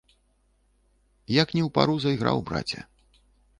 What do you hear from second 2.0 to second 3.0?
зайграў, браце.